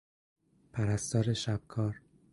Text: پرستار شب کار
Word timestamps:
پرستار 0.73 1.33
شب 1.33 1.61
کار 1.67 1.95